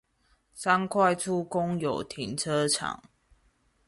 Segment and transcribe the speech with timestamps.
[0.55, 3.03] 三塊厝公有停車場